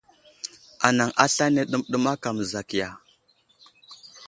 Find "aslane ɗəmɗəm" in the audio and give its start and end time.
1.23-2.05